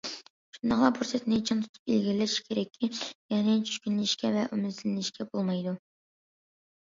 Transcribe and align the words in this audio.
شۇنداقلا 0.57 0.87
پۇرسەتنى 0.93 1.37
چىڭ 1.49 1.59
تۇتۇپ 1.65 1.91
ئىلگىرىلەش 1.95 2.37
كېرەككى، 2.47 2.89
يەنە 3.33 3.57
چۈشكۈنلىشىشكە 3.67 4.31
ۋە 4.37 4.45
ئۈمىدسىزلىنىشكە 4.55 5.27
بولمايدۇ. 5.35 5.75